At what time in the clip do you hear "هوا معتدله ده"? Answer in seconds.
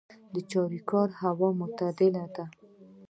1.21-2.45